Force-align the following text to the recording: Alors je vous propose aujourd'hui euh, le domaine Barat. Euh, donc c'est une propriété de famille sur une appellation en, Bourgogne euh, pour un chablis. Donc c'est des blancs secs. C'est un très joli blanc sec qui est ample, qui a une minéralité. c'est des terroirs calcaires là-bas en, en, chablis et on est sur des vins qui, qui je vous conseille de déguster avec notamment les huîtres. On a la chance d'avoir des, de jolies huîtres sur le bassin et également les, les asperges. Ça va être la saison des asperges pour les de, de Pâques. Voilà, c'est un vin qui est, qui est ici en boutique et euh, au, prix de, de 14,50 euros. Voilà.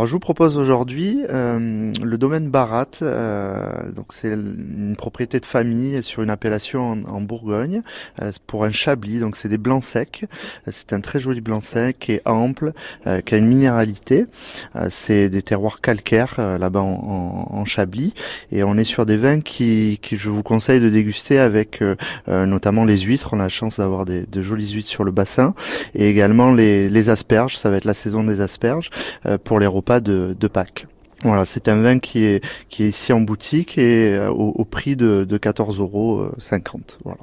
Alors 0.00 0.06
je 0.06 0.12
vous 0.12 0.18
propose 0.18 0.56
aujourd'hui 0.56 1.26
euh, 1.28 1.92
le 2.02 2.16
domaine 2.16 2.48
Barat. 2.48 2.86
Euh, 3.02 3.92
donc 3.92 4.14
c'est 4.14 4.28
une 4.28 4.94
propriété 4.96 5.40
de 5.40 5.44
famille 5.44 6.02
sur 6.02 6.22
une 6.22 6.30
appellation 6.30 7.04
en, 7.06 7.20
Bourgogne 7.20 7.82
euh, 8.22 8.32
pour 8.46 8.64
un 8.64 8.70
chablis. 8.70 9.18
Donc 9.18 9.36
c'est 9.36 9.50
des 9.50 9.58
blancs 9.58 9.84
secs. 9.84 10.24
C'est 10.72 10.94
un 10.94 11.02
très 11.02 11.20
joli 11.20 11.42
blanc 11.42 11.60
sec 11.60 11.98
qui 11.98 12.12
est 12.12 12.22
ample, 12.24 12.72
qui 13.26 13.34
a 13.34 13.36
une 13.36 13.46
minéralité. 13.46 14.24
c'est 14.88 15.28
des 15.28 15.42
terroirs 15.42 15.82
calcaires 15.82 16.36
là-bas 16.58 16.80
en, 16.80 17.48
en, 17.50 17.64
chablis 17.66 18.14
et 18.52 18.64
on 18.64 18.78
est 18.78 18.84
sur 18.84 19.04
des 19.04 19.18
vins 19.18 19.40
qui, 19.40 19.98
qui 20.00 20.16
je 20.16 20.30
vous 20.30 20.42
conseille 20.42 20.80
de 20.80 20.88
déguster 20.88 21.38
avec 21.38 21.84
notamment 22.26 22.86
les 22.86 22.96
huîtres. 22.96 23.34
On 23.34 23.40
a 23.40 23.42
la 23.42 23.48
chance 23.50 23.78
d'avoir 23.78 24.06
des, 24.06 24.24
de 24.24 24.40
jolies 24.40 24.70
huîtres 24.72 24.88
sur 24.88 25.04
le 25.04 25.10
bassin 25.10 25.54
et 25.94 26.08
également 26.08 26.54
les, 26.54 26.88
les 26.88 27.10
asperges. 27.10 27.58
Ça 27.58 27.68
va 27.68 27.76
être 27.76 27.84
la 27.84 27.92
saison 27.92 28.24
des 28.24 28.40
asperges 28.40 28.88
pour 29.44 29.60
les 29.60 29.66
de, 29.98 30.36
de 30.38 30.46
Pâques. 30.46 30.86
Voilà, 31.24 31.44
c'est 31.44 31.68
un 31.68 31.82
vin 31.82 31.98
qui 31.98 32.24
est, 32.24 32.44
qui 32.68 32.84
est 32.84 32.88
ici 32.90 33.12
en 33.12 33.20
boutique 33.20 33.76
et 33.76 34.14
euh, 34.14 34.30
au, 34.30 34.64
prix 34.64 34.94
de, 34.94 35.24
de 35.24 35.38
14,50 35.38 35.80
euros. 35.80 36.30
Voilà. 37.04 37.20